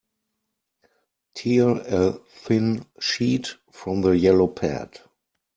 Tear 1.35 1.75
a 1.77 2.13
thin 2.35 2.87
sheet 2.99 3.53
from 3.71 4.01
the 4.01 4.17
yellow 4.17 4.47
pad. 4.47 4.97